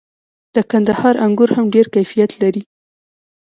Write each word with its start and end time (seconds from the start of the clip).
د 0.55 0.57
کندهار 0.71 1.15
انګور 1.25 1.49
هم 1.57 1.65
ډیر 1.75 1.85
کیفیت 1.95 2.31
لري. 2.41 2.61